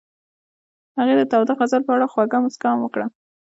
[0.97, 3.05] هغې د تاوده غزل په اړه خوږه موسکا هم وکړه.